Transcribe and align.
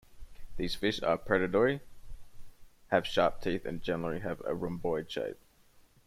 These 0.57 0.73
fish 0.73 0.99
are 1.03 1.15
predatory, 1.15 1.79
have 2.87 3.05
sharp 3.05 3.39
teeth 3.39 3.65
and 3.67 3.83
generally 3.83 4.19
have 4.21 4.41
a 4.47 4.55
rhomboid 4.55 5.11
shape. 5.11 5.37